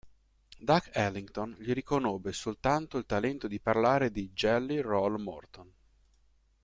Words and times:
Duke 0.57 0.89
Ellington 0.95 1.55
gli 1.59 1.73
riconobbe 1.73 2.33
soltanto 2.33 2.97
"il 2.97 3.05
talento 3.05 3.47
di 3.47 3.59
parlare 3.59 4.09
di 4.09 4.31
Jelly 4.33 4.79
Roll 4.79 5.19
Morton". 5.21 5.71